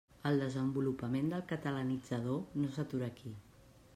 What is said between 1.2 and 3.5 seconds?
del Catalanitzador no s'atura aquí.